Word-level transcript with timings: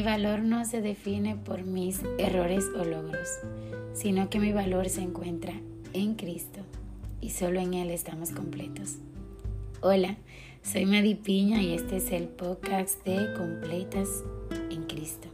Mi 0.00 0.06
valor 0.06 0.40
no 0.40 0.64
se 0.64 0.80
define 0.80 1.36
por 1.36 1.64
mis 1.64 2.00
errores 2.16 2.64
o 2.74 2.84
logros, 2.84 3.28
sino 3.92 4.30
que 4.30 4.40
mi 4.40 4.50
valor 4.50 4.88
se 4.88 5.02
encuentra 5.02 5.52
en 5.92 6.14
Cristo 6.14 6.60
y 7.20 7.28
solo 7.28 7.60
en 7.60 7.74
Él 7.74 7.90
estamos 7.90 8.30
completos. 8.30 8.96
Hola, 9.82 10.16
soy 10.62 10.86
Madi 10.86 11.16
Piña 11.16 11.60
y 11.60 11.74
este 11.74 11.98
es 11.98 12.12
el 12.12 12.28
podcast 12.28 13.04
de 13.04 13.34
Completas 13.34 14.08
en 14.70 14.84
Cristo. 14.84 15.28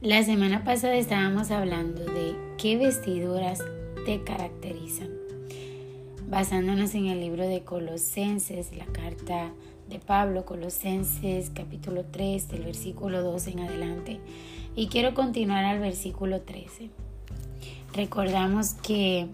La 0.00 0.22
semana 0.22 0.64
pasada 0.64 0.94
estábamos 0.94 1.50
hablando 1.50 2.02
de 2.02 2.34
qué 2.56 2.78
vestiduras 2.78 3.62
te 4.06 4.22
caracterizan, 4.22 5.10
basándonos 6.30 6.94
en 6.94 7.08
el 7.08 7.20
libro 7.20 7.46
de 7.46 7.62
Colosenses, 7.62 8.74
la 8.74 8.86
carta 8.86 9.52
de 9.88 9.98
Pablo, 9.98 10.44
Colosenses 10.44 11.50
capítulo 11.54 12.04
3, 12.04 12.48
del 12.48 12.64
versículo 12.64 13.22
2 13.22 13.46
en 13.48 13.60
adelante. 13.60 14.20
Y 14.76 14.88
quiero 14.88 15.14
continuar 15.14 15.64
al 15.64 15.78
versículo 15.78 16.40
13. 16.40 16.90
Recordamos 17.94 18.74
que 18.74 19.28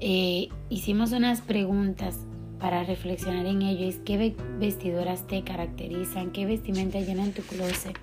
eh, 0.00 0.48
hicimos 0.70 1.12
unas 1.12 1.40
preguntas 1.40 2.16
para 2.58 2.84
reflexionar 2.84 3.46
en 3.46 3.62
ello. 3.62 3.86
Es 3.86 3.98
qué 3.98 4.34
vestiduras 4.58 5.26
te 5.26 5.42
caracterizan, 5.42 6.32
qué 6.32 6.46
vestimenta 6.46 7.00
llenan 7.00 7.32
tu 7.32 7.42
closet. 7.42 7.98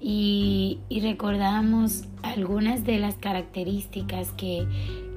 Y, 0.00 0.80
y 0.88 1.00
recordamos 1.00 2.04
algunas 2.22 2.84
de 2.84 2.98
las 2.98 3.14
características 3.14 4.32
que, 4.32 4.66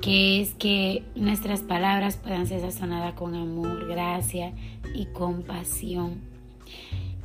que 0.01 0.41
es 0.41 0.53
que 0.53 1.03
nuestras 1.15 1.61
palabras 1.61 2.17
puedan 2.17 2.47
ser 2.47 2.61
sazonadas 2.61 3.13
con 3.13 3.35
amor, 3.35 3.87
gracia 3.87 4.53
y 4.97 5.05
compasión. 5.05 6.21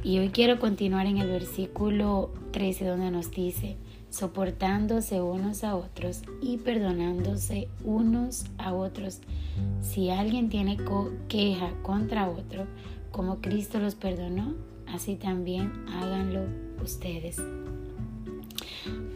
Y 0.05 0.19
hoy 0.19 0.29
quiero 0.29 0.59
continuar 0.59 1.07
en 1.07 1.17
el 1.19 1.29
versículo 1.29 2.31
13 2.51 2.85
donde 2.85 3.11
nos 3.11 3.31
dice, 3.31 3.77
soportándose 4.11 5.23
unos 5.23 5.65
a 5.65 5.75
otros 5.75 6.23
y 6.43 6.59
perdonándose 6.59 7.69
unos 7.83 8.45
a 8.59 8.75
otros. 8.75 9.21
Si 9.81 10.11
alguien 10.11 10.51
tiene 10.51 10.77
queja 11.29 11.73
contra 11.83 12.29
otro, 12.29 12.67
como 13.11 13.41
Cristo 13.41 13.79
los 13.79 13.95
perdonó, 13.95 14.55
así 14.87 15.17
también 15.17 15.73
háganlo 15.89 16.45
ustedes. 16.83 17.41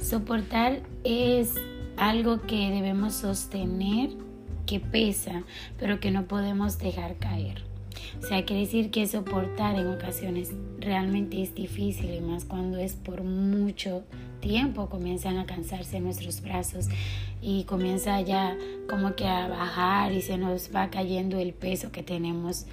Soportar 0.00 0.82
es 1.04 1.54
algo 1.98 2.40
que 2.42 2.70
debemos 2.70 3.14
sostener, 3.14 4.10
que 4.64 4.80
pesa, 4.80 5.42
pero 5.78 6.00
que 6.00 6.10
no 6.10 6.26
podemos 6.26 6.78
dejar 6.78 7.16
caer. 7.16 7.65
O 8.22 8.26
sea, 8.26 8.44
quiere 8.44 8.62
decir 8.62 8.90
que 8.90 9.06
soportar 9.06 9.78
en 9.78 9.88
ocasiones 9.88 10.52
realmente 10.80 11.42
es 11.42 11.54
difícil 11.54 12.14
y 12.14 12.20
más 12.20 12.44
cuando 12.44 12.78
es 12.78 12.94
por 12.94 13.22
mucho 13.22 14.02
tiempo 14.40 14.88
comienzan 14.88 15.38
a 15.38 15.46
cansarse 15.46 16.00
nuestros 16.00 16.40
brazos 16.40 16.86
y 17.42 17.64
comienza 17.64 18.20
ya 18.20 18.56
como 18.88 19.14
que 19.16 19.26
a 19.26 19.48
bajar 19.48 20.12
y 20.12 20.22
se 20.22 20.38
nos 20.38 20.74
va 20.74 20.90
cayendo 20.90 21.38
el 21.38 21.52
peso 21.52 21.92
que 21.92 22.02
tenemos 22.02 22.66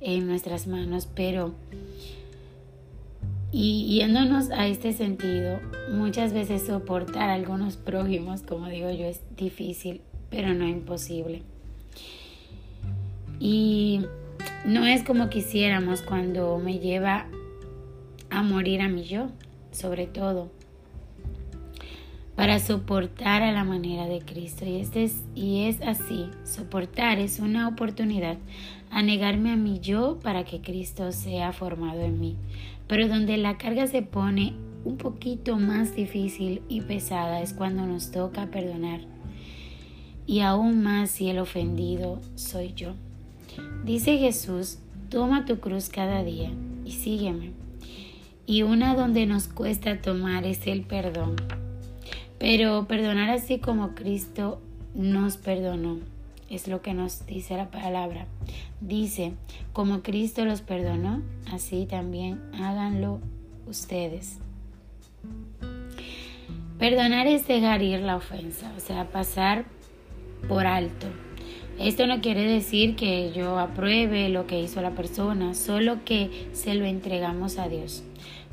en 0.00 0.26
nuestras 0.26 0.66
manos, 0.66 1.08
pero 1.14 1.54
y 3.52 3.96
yéndonos 3.96 4.50
a 4.50 4.66
este 4.66 4.92
sentido, 4.92 5.60
muchas 5.90 6.32
veces 6.32 6.66
soportar 6.66 7.30
a 7.30 7.34
algunos 7.34 7.76
prójimos, 7.76 8.42
como 8.42 8.68
digo 8.68 8.90
yo, 8.90 9.06
es 9.06 9.20
difícil, 9.36 10.00
pero 10.30 10.52
no 10.52 10.66
imposible. 10.66 11.42
Y 13.38 14.02
no 14.66 14.84
es 14.84 15.04
como 15.04 15.30
quisiéramos 15.30 16.02
cuando 16.02 16.58
me 16.58 16.80
lleva 16.80 17.26
a 18.30 18.42
morir 18.42 18.80
a 18.80 18.88
mí 18.88 19.04
yo, 19.04 19.28
sobre 19.70 20.08
todo, 20.08 20.50
para 22.34 22.58
soportar 22.58 23.44
a 23.44 23.52
la 23.52 23.62
manera 23.62 24.06
de 24.08 24.18
Cristo. 24.18 24.66
Y, 24.66 24.80
este 24.80 25.04
es, 25.04 25.22
es 25.36 25.80
así, 25.82 26.26
soportar 26.44 27.20
es 27.20 27.38
una 27.38 27.68
oportunidad 27.68 28.38
a 28.90 29.02
negarme 29.02 29.52
a 29.52 29.56
mí 29.56 29.78
yo 29.80 30.18
para 30.20 30.44
que 30.44 30.60
Cristo 30.60 31.12
sea 31.12 31.52
formado 31.52 32.00
en 32.00 32.18
mí. 32.18 32.36
Pero 32.88 33.06
donde 33.06 33.36
la 33.36 33.58
carga 33.58 33.86
se 33.86 34.02
pone 34.02 34.54
un 34.84 34.96
poquito 34.96 35.58
más 35.58 35.94
difícil 35.94 36.62
y 36.68 36.80
pesada 36.80 37.40
es 37.40 37.52
cuando 37.52 37.86
nos 37.86 38.10
toca 38.10 38.46
perdonar. 38.50 39.00
Y 40.26 40.40
aún 40.40 40.82
más 40.82 41.12
si 41.12 41.28
el 41.28 41.38
ofendido 41.38 42.20
soy 42.34 42.72
yo. 42.74 42.94
Dice 43.84 44.18
Jesús, 44.18 44.78
toma 45.08 45.44
tu 45.44 45.60
cruz 45.60 45.88
cada 45.88 46.22
día 46.22 46.50
y 46.84 46.92
sígueme. 46.92 47.52
Y 48.46 48.62
una 48.62 48.94
donde 48.94 49.26
nos 49.26 49.48
cuesta 49.48 50.00
tomar 50.00 50.44
es 50.44 50.66
el 50.66 50.82
perdón. 50.82 51.36
Pero 52.38 52.86
perdonar 52.86 53.30
así 53.30 53.58
como 53.58 53.94
Cristo 53.94 54.60
nos 54.94 55.36
perdonó 55.36 55.98
es 56.50 56.68
lo 56.68 56.80
que 56.82 56.94
nos 56.94 57.26
dice 57.26 57.56
la 57.56 57.70
palabra. 57.70 58.26
Dice, 58.80 59.32
como 59.72 60.02
Cristo 60.02 60.44
los 60.44 60.62
perdonó, 60.62 61.22
así 61.50 61.86
también 61.86 62.40
háganlo 62.54 63.20
ustedes. 63.66 64.38
Perdonar 66.78 67.26
es 67.26 67.48
dejar 67.48 67.82
ir 67.82 68.00
la 68.00 68.16
ofensa, 68.16 68.72
o 68.76 68.80
sea, 68.80 69.10
pasar 69.10 69.64
por 70.48 70.66
alto. 70.66 71.06
Esto 71.78 72.06
no 72.06 72.20
quiere 72.20 72.42
decir 72.42 72.96
que 72.96 73.32
yo 73.32 73.58
apruebe 73.58 74.28
lo 74.28 74.46
que 74.46 74.60
hizo 74.60 74.80
la 74.80 74.92
persona, 74.92 75.54
solo 75.54 76.04
que 76.04 76.48
se 76.52 76.74
lo 76.74 76.84
entregamos 76.84 77.58
a 77.58 77.68
Dios 77.68 78.02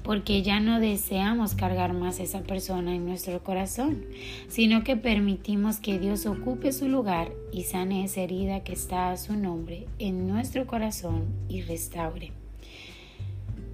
porque 0.03 0.41
ya 0.41 0.59
no 0.59 0.79
deseamos 0.79 1.55
cargar 1.55 1.93
más 1.93 2.19
a 2.19 2.23
esa 2.23 2.41
persona 2.41 2.93
en 2.93 3.05
nuestro 3.05 3.41
corazón, 3.41 4.05
sino 4.49 4.83
que 4.83 4.97
permitimos 4.97 5.77
que 5.77 5.97
Dios 5.97 6.25
ocupe 6.25 6.73
su 6.73 6.89
lugar 6.89 7.31
y 7.51 7.63
sane 7.63 8.03
esa 8.03 8.21
herida 8.21 8.63
que 8.63 8.73
está 8.73 9.11
a 9.11 9.17
su 9.17 9.35
nombre 9.35 9.87
en 9.99 10.27
nuestro 10.27 10.67
corazón 10.67 11.25
y 11.47 11.61
restaure. 11.61 12.31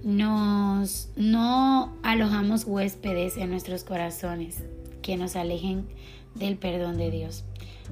Nos, 0.04 1.10
no 1.16 1.94
alojamos 2.02 2.64
huéspedes 2.64 3.36
en 3.36 3.50
nuestros 3.50 3.84
corazones 3.84 4.64
que 5.02 5.16
nos 5.16 5.36
alejen 5.36 5.86
del 6.34 6.56
perdón 6.56 6.96
de 6.96 7.10
Dios. 7.10 7.44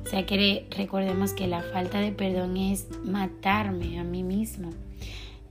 O 0.04 0.08
sea 0.08 0.24
recordemos 0.70 1.32
que 1.32 1.48
la 1.48 1.62
falta 1.62 2.00
de 2.00 2.12
perdón 2.12 2.56
es 2.56 2.88
matarme 3.04 3.98
a 3.98 4.04
mí 4.04 4.22
mismo 4.22 4.70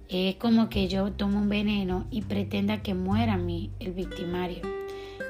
es 0.10 0.36
como 0.36 0.70
que 0.70 0.88
yo 0.88 1.12
tomo 1.12 1.40
un 1.40 1.50
veneno 1.50 2.06
y 2.12 2.22
pretenda 2.22 2.82
que 2.82 2.94
muera 2.94 3.34
a 3.34 3.38
mí 3.38 3.72
el 3.80 3.92
victimario. 3.92 4.62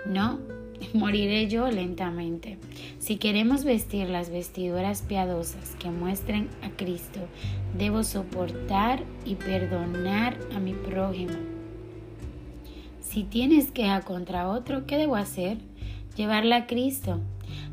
No, 0.05 0.39
moriré 0.93 1.47
yo 1.47 1.69
lentamente. 1.69 2.57
Si 2.99 3.17
queremos 3.17 3.63
vestir 3.63 4.09
las 4.09 4.29
vestiduras 4.29 5.01
piadosas 5.01 5.75
que 5.79 5.89
muestren 5.89 6.49
a 6.61 6.69
Cristo, 6.69 7.19
debo 7.77 8.03
soportar 8.03 9.03
y 9.25 9.35
perdonar 9.35 10.37
a 10.55 10.59
mi 10.59 10.73
prójimo. 10.73 11.37
Si 13.01 13.23
tienes 13.23 13.71
queja 13.71 14.01
contra 14.01 14.49
otro, 14.49 14.85
¿qué 14.85 14.97
debo 14.97 15.15
hacer? 15.15 15.57
Llevarla 16.15 16.57
a 16.57 16.67
Cristo. 16.67 17.19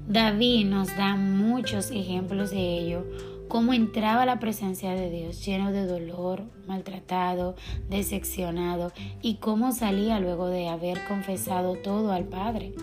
David 0.07 0.67
nos 0.67 0.95
da 0.97 1.17
muchos 1.17 1.91
ejemplos 1.91 2.51
de 2.51 2.79
ello 2.79 3.07
cómo 3.49 3.73
entraba 3.73 4.27
la 4.27 4.39
presencia 4.39 4.93
de 4.93 5.11
Dios 5.11 5.45
lleno 5.47 5.73
de 5.73 5.87
dolor, 5.87 6.43
maltratado, 6.67 7.57
decepcionado 7.89 8.93
y 9.23 9.37
cómo 9.37 9.73
salía 9.73 10.21
luego 10.21 10.49
de 10.49 10.69
haber 10.69 11.03
confesado 11.07 11.77
todo 11.77 12.13
al 12.13 12.25
Padre, 12.25 12.75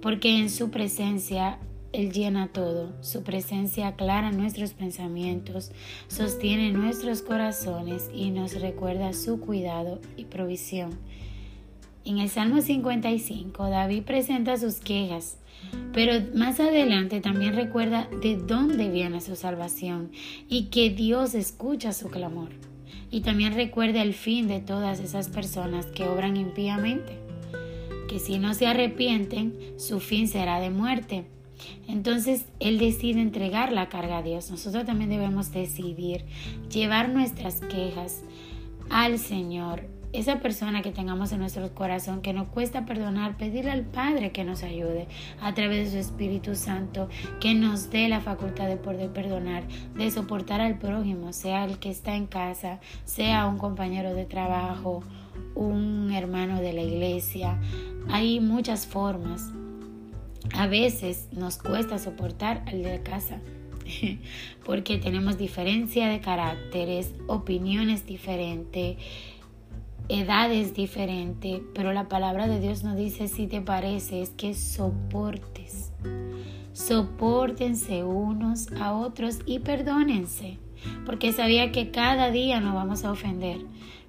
porque 0.00 0.38
en 0.38 0.50
su 0.50 0.70
presencia 0.70 1.58
Él 1.92 2.12
llena 2.12 2.46
todo, 2.48 2.92
su 3.00 3.24
presencia 3.24 3.88
aclara 3.88 4.30
nuestros 4.30 4.72
pensamientos, 4.72 5.72
sostiene 6.06 6.70
nuestros 6.70 7.22
corazones 7.22 8.08
y 8.14 8.30
nos 8.30 8.60
recuerda 8.60 9.12
su 9.14 9.40
cuidado 9.40 10.00
y 10.16 10.26
provisión. 10.26 10.90
En 12.08 12.16
el 12.16 12.30
Salmo 12.30 12.62
55, 12.62 13.68
David 13.68 14.02
presenta 14.04 14.56
sus 14.56 14.76
quejas, 14.76 15.36
pero 15.92 16.14
más 16.34 16.58
adelante 16.58 17.20
también 17.20 17.54
recuerda 17.54 18.08
de 18.22 18.38
dónde 18.38 18.88
viene 18.88 19.20
su 19.20 19.36
salvación 19.36 20.10
y 20.48 20.68
que 20.70 20.88
Dios 20.88 21.34
escucha 21.34 21.92
su 21.92 22.08
clamor. 22.08 22.48
Y 23.10 23.20
también 23.20 23.52
recuerda 23.52 24.00
el 24.00 24.14
fin 24.14 24.48
de 24.48 24.60
todas 24.60 25.00
esas 25.00 25.28
personas 25.28 25.84
que 25.84 26.04
obran 26.04 26.38
impíamente, 26.38 27.18
que 28.08 28.18
si 28.20 28.38
no 28.38 28.54
se 28.54 28.66
arrepienten, 28.66 29.74
su 29.76 30.00
fin 30.00 30.28
será 30.28 30.60
de 30.60 30.70
muerte. 30.70 31.26
Entonces 31.88 32.46
Él 32.58 32.78
decide 32.78 33.20
entregar 33.20 33.70
la 33.70 33.90
carga 33.90 34.18
a 34.18 34.22
Dios. 34.22 34.50
Nosotros 34.50 34.86
también 34.86 35.10
debemos 35.10 35.52
decidir 35.52 36.24
llevar 36.70 37.10
nuestras 37.10 37.60
quejas 37.60 38.22
al 38.88 39.18
Señor 39.18 39.97
esa 40.12 40.40
persona 40.40 40.82
que 40.82 40.90
tengamos 40.90 41.32
en 41.32 41.40
nuestro 41.40 41.74
corazón 41.74 42.22
que 42.22 42.32
nos 42.32 42.48
cuesta 42.48 42.86
perdonar, 42.86 43.36
pedirle 43.36 43.70
al 43.70 43.84
Padre 43.84 44.32
que 44.32 44.44
nos 44.44 44.62
ayude 44.62 45.06
a 45.40 45.54
través 45.54 45.92
de 45.92 46.02
su 46.02 46.08
Espíritu 46.08 46.54
Santo, 46.54 47.08
que 47.40 47.54
nos 47.54 47.90
dé 47.90 48.08
la 48.08 48.20
facultad 48.20 48.68
de 48.68 48.76
poder 48.76 49.10
perdonar, 49.12 49.64
de 49.94 50.10
soportar 50.10 50.60
al 50.60 50.78
prójimo, 50.78 51.32
sea 51.32 51.64
el 51.64 51.78
que 51.78 51.90
está 51.90 52.14
en 52.16 52.26
casa, 52.26 52.80
sea 53.04 53.46
un 53.46 53.58
compañero 53.58 54.14
de 54.14 54.24
trabajo, 54.24 55.02
un 55.54 56.12
hermano 56.12 56.60
de 56.60 56.72
la 56.72 56.82
iglesia. 56.82 57.58
Hay 58.10 58.40
muchas 58.40 58.86
formas. 58.86 59.52
A 60.54 60.66
veces 60.66 61.28
nos 61.32 61.58
cuesta 61.58 61.98
soportar 61.98 62.62
al 62.66 62.82
de 62.82 63.02
casa 63.02 63.40
porque 64.64 64.96
tenemos 64.96 65.36
diferencia 65.36 66.08
de 66.08 66.20
caracteres, 66.20 67.12
opiniones 67.26 68.06
diferentes 68.06 68.96
edades 70.08 70.74
diferentes, 70.74 71.60
pero 71.74 71.92
la 71.92 72.08
palabra 72.08 72.48
de 72.48 72.60
Dios 72.60 72.82
nos 72.82 72.96
dice, 72.96 73.28
si 73.28 73.46
te 73.46 73.60
parece, 73.60 74.22
es 74.22 74.30
que 74.30 74.54
soportes. 74.54 75.92
Soportense 76.72 78.04
unos 78.04 78.72
a 78.80 78.94
otros 78.94 79.40
y 79.46 79.58
perdónense, 79.58 80.58
porque 81.04 81.32
sabía 81.32 81.72
que 81.72 81.90
cada 81.90 82.30
día 82.30 82.60
nos 82.60 82.74
vamos 82.74 83.04
a 83.04 83.10
ofender. 83.10 83.58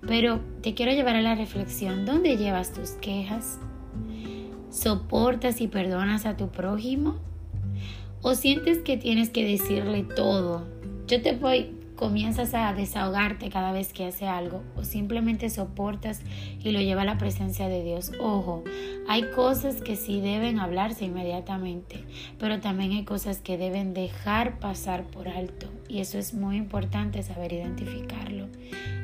Pero 0.08 0.40
te 0.62 0.74
quiero 0.74 0.94
llevar 0.94 1.16
a 1.16 1.22
la 1.22 1.36
reflexión, 1.36 2.06
¿dónde 2.06 2.38
llevas 2.38 2.72
tus 2.72 2.92
quejas? 2.92 3.60
¿Soportas 4.70 5.62
y 5.62 5.68
perdonas 5.68 6.26
a 6.26 6.38
tu 6.38 6.50
prójimo? 6.50 7.16
¿O 8.22 8.36
sientes 8.36 8.80
que 8.80 8.98
tienes 8.98 9.30
que 9.30 9.46
decirle 9.46 10.04
todo? 10.04 10.68
Yo 11.08 11.22
te 11.22 11.34
voy, 11.36 11.72
comienzas 12.00 12.54
a 12.54 12.72
desahogarte 12.72 13.50
cada 13.50 13.74
vez 13.74 13.92
que 13.92 14.06
hace 14.06 14.26
algo 14.26 14.64
o 14.78 14.86
simplemente 14.86 15.50
soportas 15.50 16.22
y 16.64 16.72
lo 16.72 16.80
lleva 16.80 17.02
a 17.02 17.06
la 17.06 17.18
presencia 17.18 17.68
de 17.68 17.84
Dios. 17.84 18.14
Ojo, 18.22 18.64
hay 19.10 19.30
cosas 19.32 19.82
que 19.82 19.98
sí 19.98 20.22
deben 20.22 20.60
hablarse 20.60 21.04
inmediatamente, 21.04 22.06
pero 22.40 22.62
también 22.62 22.94
hay 22.94 23.04
cosas 23.04 23.40
que 23.40 23.58
deben 23.58 23.94
dejar 23.94 24.60
pasar 24.60 25.04
por 25.04 25.28
alto 25.28 25.68
y 25.90 26.00
eso 26.00 26.18
es 26.18 26.34
muy 26.34 26.56
importante 26.56 27.22
saber 27.22 27.52
identificarlo. 27.52 28.48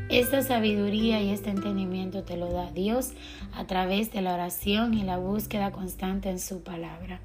Esta 0.07 0.41
sabiduría 0.41 1.21
y 1.21 1.31
este 1.31 1.49
entendimiento 1.49 2.23
te 2.23 2.37
lo 2.37 2.49
da 2.49 2.71
Dios 2.71 3.11
a 3.53 3.65
través 3.67 4.13
de 4.13 4.21
la 4.21 4.35
oración 4.35 4.93
y 4.93 5.03
la 5.03 5.17
búsqueda 5.17 5.73
constante 5.73 6.29
en 6.29 6.39
su 6.39 6.63
palabra. 6.63 7.19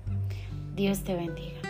Dios 0.74 1.04
te 1.04 1.14
bendiga. 1.14 1.69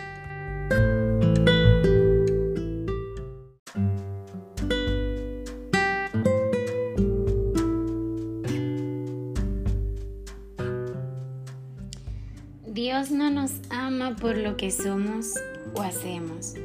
Por 14.09 14.35
lo 14.37 14.57
que 14.57 14.71
somos 14.71 15.35
o 15.75 15.81
hacemos. 15.81 16.55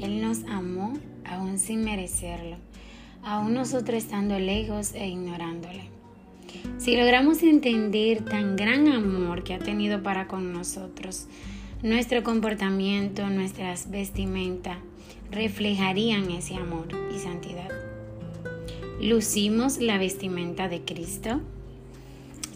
Él 0.00 0.22
nos 0.22 0.44
amó 0.44 0.94
aún 1.24 1.58
sin 1.58 1.84
merecerlo, 1.84 2.56
aún 3.22 3.54
nosotros 3.54 3.98
estando 3.98 4.38
lejos 4.38 4.94
e 4.94 5.06
ignorándole. 5.06 5.82
Si 6.78 6.96
logramos 6.96 7.42
entender 7.42 8.24
tan 8.24 8.56
gran 8.56 8.88
amor 8.88 9.44
que 9.44 9.54
ha 9.54 9.58
tenido 9.58 10.02
para 10.02 10.26
con 10.26 10.52
nosotros, 10.52 11.26
nuestro 11.82 12.24
comportamiento, 12.24 13.28
nuestras 13.28 13.90
vestimentas 13.90 14.78
reflejarían 15.30 16.30
ese 16.30 16.54
amor 16.54 16.88
y 17.14 17.18
santidad. 17.18 17.68
¿Lucimos 19.00 19.78
la 19.78 19.98
vestimenta 19.98 20.68
de 20.68 20.80
Cristo? 20.80 21.42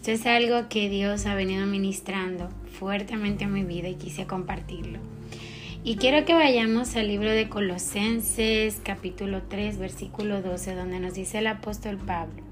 Esto 0.03 0.11
es 0.11 0.27
algo 0.27 0.69
que 0.69 0.89
Dios 0.89 1.27
ha 1.27 1.37
venido 1.37 1.65
ministrando 1.65 2.49
fuertemente 2.77 3.45
en 3.45 3.53
mi 3.53 3.63
vida 3.63 3.87
y 3.89 3.95
quise 3.95 4.27
compartirlo. 4.27 4.99
Y 5.85 5.95
quiero 5.95 6.25
que 6.25 6.35
vayamos 6.35 6.97
al 6.97 7.07
libro 7.07 7.31
de 7.31 7.49
Colosenses 7.49 8.81
capítulo 8.83 9.43
3 9.49 9.79
versículo 9.79 10.43
12 10.43 10.75
donde 10.75 10.99
nos 10.99 11.15
dice 11.15 11.39
el 11.39 11.47
apóstol 11.47 11.99
Pablo. 11.99 12.43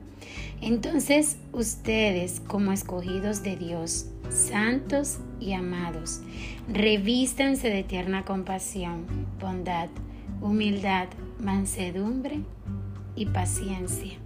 Entonces 0.61 1.39
ustedes 1.53 2.39
como 2.39 2.71
escogidos 2.71 3.43
de 3.43 3.57
Dios, 3.57 4.07
santos 4.29 5.19
y 5.41 5.53
amados, 5.55 6.21
revístanse 6.69 7.69
de 7.69 7.83
tierna 7.83 8.25
compasión, 8.25 9.07
bondad, 9.41 9.89
humildad, 10.41 11.09
mansedumbre 11.41 12.43
y 13.17 13.27
paciencia 13.27 14.21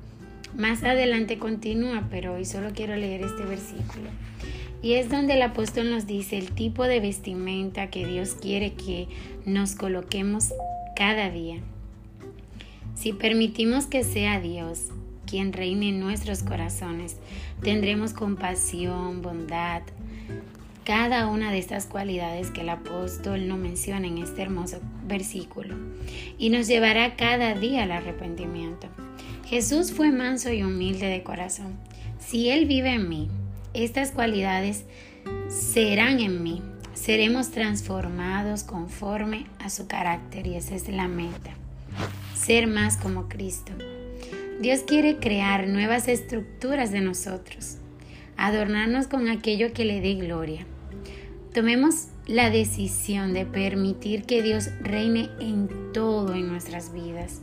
más 0.56 0.84
adelante 0.84 1.38
continúa, 1.38 2.06
pero 2.10 2.34
hoy 2.34 2.44
solo 2.44 2.70
quiero 2.74 2.96
leer 2.96 3.22
este 3.22 3.44
versículo. 3.44 4.10
Y 4.82 4.94
es 4.94 5.08
donde 5.08 5.34
el 5.34 5.42
apóstol 5.42 5.90
nos 5.90 6.06
dice 6.06 6.36
el 6.36 6.52
tipo 6.52 6.84
de 6.84 7.00
vestimenta 7.00 7.88
que 7.88 8.06
Dios 8.06 8.36
quiere 8.40 8.74
que 8.74 9.08
nos 9.46 9.74
coloquemos 9.74 10.52
cada 10.94 11.30
día. 11.30 11.56
Si 12.94 13.12
permitimos 13.12 13.86
que 13.86 14.04
sea 14.04 14.40
Dios 14.40 14.90
quien 15.26 15.52
reine 15.52 15.88
en 15.88 16.00
nuestros 16.00 16.42
corazones, 16.42 17.16
tendremos 17.62 18.12
compasión, 18.12 19.22
bondad, 19.22 19.82
cada 20.84 21.26
una 21.28 21.50
de 21.50 21.58
estas 21.58 21.86
cualidades 21.86 22.50
que 22.50 22.60
el 22.60 22.68
apóstol 22.68 23.48
nos 23.48 23.58
menciona 23.58 24.06
en 24.06 24.18
este 24.18 24.42
hermoso 24.42 24.80
versículo 25.06 25.74
y 26.38 26.50
nos 26.50 26.68
llevará 26.68 27.16
cada 27.16 27.54
día 27.54 27.84
al 27.84 27.92
arrepentimiento. 27.92 28.88
Jesús 29.46 29.92
fue 29.92 30.10
manso 30.10 30.50
y 30.52 30.62
humilde 30.62 31.06
de 31.06 31.22
corazón. 31.22 31.74
Si 32.18 32.48
Él 32.48 32.64
vive 32.64 32.94
en 32.94 33.08
mí, 33.08 33.28
estas 33.74 34.10
cualidades 34.10 34.84
serán 35.48 36.20
en 36.20 36.42
mí. 36.42 36.62
Seremos 36.94 37.50
transformados 37.50 38.62
conforme 38.62 39.46
a 39.58 39.68
su 39.68 39.86
carácter 39.86 40.46
y 40.46 40.54
esa 40.54 40.74
es 40.74 40.88
la 40.88 41.08
meta. 41.08 41.50
Ser 42.34 42.66
más 42.66 42.96
como 42.96 43.28
Cristo. 43.28 43.72
Dios 44.60 44.80
quiere 44.80 45.18
crear 45.18 45.68
nuevas 45.68 46.08
estructuras 46.08 46.90
de 46.90 47.02
nosotros, 47.02 47.76
adornarnos 48.36 49.08
con 49.08 49.28
aquello 49.28 49.74
que 49.74 49.84
le 49.84 50.00
dé 50.00 50.14
gloria. 50.14 50.64
Tomemos 51.52 52.06
la 52.26 52.48
decisión 52.48 53.34
de 53.34 53.44
permitir 53.44 54.22
que 54.24 54.42
Dios 54.42 54.70
reine 54.80 55.28
en 55.38 55.68
todo 55.92 56.34
en 56.34 56.48
nuestras 56.48 56.92
vidas 56.94 57.42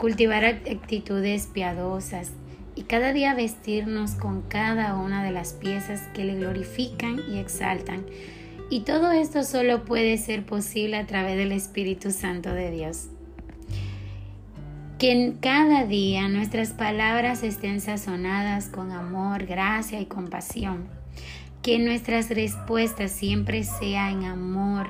cultivar 0.00 0.46
actitudes 0.46 1.46
piadosas 1.46 2.32
y 2.74 2.84
cada 2.84 3.12
día 3.12 3.34
vestirnos 3.34 4.12
con 4.12 4.40
cada 4.40 4.94
una 4.96 5.22
de 5.22 5.30
las 5.30 5.52
piezas 5.52 6.00
que 6.14 6.24
le 6.24 6.36
glorifican 6.36 7.20
y 7.30 7.38
exaltan. 7.38 8.06
Y 8.70 8.80
todo 8.80 9.12
esto 9.12 9.44
solo 9.44 9.84
puede 9.84 10.16
ser 10.16 10.46
posible 10.46 10.96
a 10.96 11.06
través 11.06 11.36
del 11.36 11.52
Espíritu 11.52 12.12
Santo 12.12 12.54
de 12.54 12.70
Dios. 12.70 13.08
Que 14.98 15.12
en 15.12 15.32
cada 15.32 15.84
día 15.84 16.28
nuestras 16.28 16.70
palabras 16.70 17.42
estén 17.42 17.82
sazonadas 17.82 18.68
con 18.68 18.92
amor, 18.92 19.44
gracia 19.44 20.00
y 20.00 20.06
compasión. 20.06 20.88
Que 21.60 21.78
nuestras 21.78 22.30
respuestas 22.30 23.12
siempre 23.12 23.64
sean 23.64 24.22
en 24.22 24.30
amor 24.30 24.88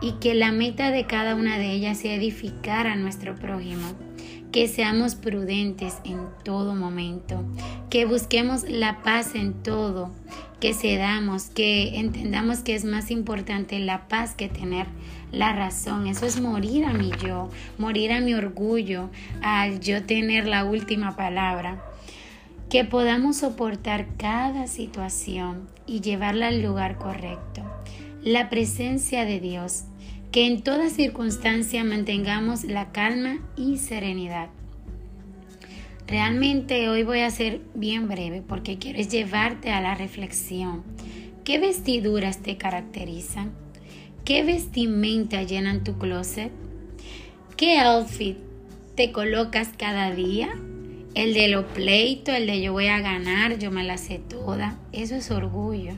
y 0.00 0.14
que 0.14 0.34
la 0.34 0.50
meta 0.50 0.90
de 0.90 1.06
cada 1.06 1.36
una 1.36 1.58
de 1.58 1.70
ellas 1.70 1.98
sea 1.98 2.16
edificar 2.16 2.88
a 2.88 2.96
nuestro 2.96 3.36
prójimo 3.36 3.86
que 4.52 4.68
seamos 4.68 5.14
prudentes 5.14 5.96
en 6.04 6.18
todo 6.44 6.74
momento, 6.74 7.42
que 7.88 8.04
busquemos 8.04 8.68
la 8.68 9.02
paz 9.02 9.34
en 9.34 9.54
todo, 9.54 10.10
que 10.60 10.74
cedamos, 10.74 11.46
que 11.46 11.98
entendamos 11.98 12.58
que 12.58 12.74
es 12.74 12.84
más 12.84 13.10
importante 13.10 13.78
la 13.78 14.06
paz 14.08 14.34
que 14.34 14.48
tener 14.48 14.86
la 15.32 15.54
razón. 15.54 16.06
Eso 16.06 16.26
es 16.26 16.40
morir 16.40 16.84
a 16.84 16.92
mi 16.92 17.10
yo, 17.24 17.48
morir 17.78 18.12
a 18.12 18.20
mi 18.20 18.34
orgullo, 18.34 19.08
al 19.40 19.80
yo 19.80 20.04
tener 20.04 20.46
la 20.46 20.64
última 20.64 21.16
palabra. 21.16 21.82
Que 22.68 22.84
podamos 22.84 23.38
soportar 23.38 24.06
cada 24.16 24.66
situación 24.66 25.66
y 25.86 26.00
llevarla 26.00 26.48
al 26.48 26.62
lugar 26.62 26.96
correcto. 26.96 27.62
La 28.22 28.50
presencia 28.50 29.24
de 29.24 29.40
Dios 29.40 29.84
que 30.32 30.46
en 30.46 30.62
toda 30.62 30.88
circunstancia 30.88 31.84
mantengamos 31.84 32.64
la 32.64 32.90
calma 32.90 33.38
y 33.54 33.76
serenidad. 33.76 34.48
Realmente 36.06 36.88
hoy 36.88 37.02
voy 37.02 37.20
a 37.20 37.30
ser 37.30 37.60
bien 37.74 38.08
breve 38.08 38.42
porque 38.46 38.78
quiero 38.78 38.98
llevarte 39.02 39.70
a 39.70 39.82
la 39.82 39.94
reflexión. 39.94 40.84
¿Qué 41.44 41.58
vestiduras 41.58 42.42
te 42.42 42.56
caracterizan? 42.56 43.52
¿Qué 44.24 44.42
vestimenta 44.42 45.42
llenan 45.42 45.84
tu 45.84 45.98
closet? 45.98 46.50
¿Qué 47.56 47.78
outfit 47.78 48.38
te 48.94 49.12
colocas 49.12 49.70
cada 49.76 50.12
día? 50.12 50.48
El 51.14 51.34
de 51.34 51.48
lo 51.48 51.66
pleito, 51.68 52.32
el 52.32 52.46
de 52.46 52.62
yo 52.62 52.72
voy 52.72 52.86
a 52.86 53.00
ganar, 53.00 53.58
yo 53.58 53.70
me 53.70 53.84
la 53.84 53.98
sé 53.98 54.18
toda. 54.18 54.78
Eso 54.92 55.14
es 55.14 55.30
orgullo. 55.30 55.92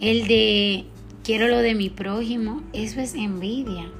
El 0.00 0.26
de 0.26 0.86
quiero 1.28 1.46
lo 1.46 1.58
de 1.58 1.74
mi 1.74 1.90
prójimo, 1.90 2.62
eso 2.72 3.02
es 3.02 3.14
envidia. 3.14 3.90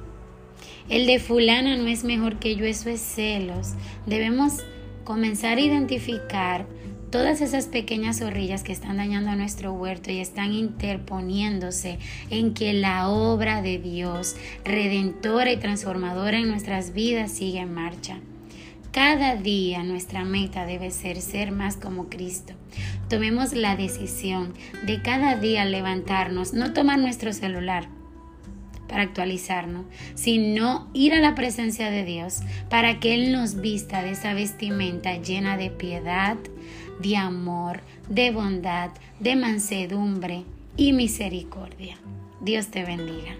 El 0.89 1.05
de 1.05 1.19
fulana 1.19 1.75
no 1.75 1.85
es 1.85 2.03
mejor 2.03 2.39
que 2.39 2.55
yo, 2.55 2.65
eso 2.65 2.89
es 2.89 3.01
celos. 3.01 3.73
Debemos 4.07 4.63
comenzar 5.03 5.59
a 5.59 5.61
identificar 5.61 6.65
todas 7.11 7.41
esas 7.41 7.67
pequeñas 7.67 8.17
zorrillas 8.17 8.63
que 8.63 8.71
están 8.71 8.97
dañando 8.97 9.29
a 9.29 9.35
nuestro 9.35 9.73
huerto 9.73 10.09
y 10.09 10.17
están 10.17 10.53
interponiéndose 10.53 11.99
en 12.31 12.55
que 12.55 12.73
la 12.73 13.09
obra 13.09 13.61
de 13.61 13.77
Dios, 13.77 14.35
redentora 14.65 15.51
y 15.51 15.57
transformadora 15.57 16.39
en 16.39 16.49
nuestras 16.49 16.93
vidas, 16.93 17.31
siga 17.31 17.61
en 17.61 17.75
marcha. 17.75 18.17
Cada 18.91 19.35
día 19.35 19.83
nuestra 19.83 20.25
meta 20.25 20.65
debe 20.65 20.89
ser 20.89 21.21
ser 21.21 21.51
más 21.51 21.77
como 21.77 22.09
Cristo. 22.09 22.53
Tomemos 23.07 23.53
la 23.53 23.75
decisión 23.75 24.53
de 24.85 25.01
cada 25.01 25.35
día 25.35 25.63
levantarnos, 25.65 26.53
no 26.53 26.73
tomar 26.73 26.97
nuestro 26.97 27.31
celular, 27.31 27.87
para 28.87 29.03
actualizarnos, 29.03 29.85
sino 30.15 30.89
ir 30.93 31.13
a 31.13 31.19
la 31.19 31.35
presencia 31.35 31.91
de 31.91 32.03
Dios 32.03 32.39
para 32.69 32.99
que 32.99 33.13
Él 33.13 33.31
nos 33.31 33.61
vista 33.61 34.01
de 34.01 34.11
esa 34.11 34.33
vestimenta 34.33 35.15
llena 35.17 35.55
de 35.55 35.69
piedad, 35.69 36.37
de 36.99 37.15
amor, 37.15 37.81
de 38.09 38.31
bondad, 38.31 38.89
de 39.19 39.35
mansedumbre 39.35 40.43
y 40.75 40.93
misericordia. 40.93 41.97
Dios 42.41 42.67
te 42.67 42.83
bendiga. 42.83 43.35